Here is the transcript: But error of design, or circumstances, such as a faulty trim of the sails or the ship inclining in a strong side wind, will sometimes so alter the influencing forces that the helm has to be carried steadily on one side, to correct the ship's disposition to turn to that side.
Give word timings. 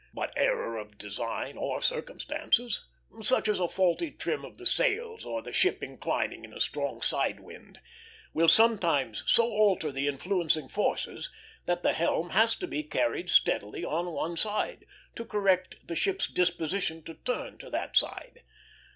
But 0.15 0.33
error 0.35 0.77
of 0.77 0.97
design, 0.97 1.57
or 1.57 1.79
circumstances, 1.79 2.83
such 3.21 3.47
as 3.47 3.59
a 3.59 3.67
faulty 3.67 4.09
trim 4.09 4.43
of 4.43 4.57
the 4.57 4.65
sails 4.65 5.25
or 5.25 5.43
the 5.43 5.53
ship 5.53 5.83
inclining 5.83 6.43
in 6.43 6.53
a 6.53 6.59
strong 6.59 7.03
side 7.03 7.39
wind, 7.39 7.79
will 8.33 8.47
sometimes 8.47 9.23
so 9.27 9.43
alter 9.43 9.91
the 9.91 10.07
influencing 10.07 10.69
forces 10.69 11.29
that 11.67 11.83
the 11.83 11.93
helm 11.93 12.31
has 12.31 12.55
to 12.55 12.65
be 12.67 12.81
carried 12.81 13.29
steadily 13.29 13.85
on 13.85 14.09
one 14.11 14.37
side, 14.37 14.87
to 15.17 15.23
correct 15.23 15.87
the 15.87 15.95
ship's 15.95 16.25
disposition 16.25 17.03
to 17.03 17.13
turn 17.13 17.59
to 17.59 17.69
that 17.69 17.95
side. 17.95 18.41